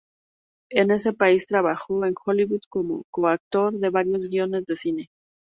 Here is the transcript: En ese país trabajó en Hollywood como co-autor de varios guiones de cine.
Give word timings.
En 0.71 0.89
ese 0.89 1.13
país 1.13 1.45
trabajó 1.45 2.05
en 2.05 2.15
Hollywood 2.25 2.63
como 2.69 3.03
co-autor 3.11 3.73
de 3.73 3.91
varios 3.91 4.29
guiones 4.29 4.65
de 4.65 4.75
cine. 4.75 5.09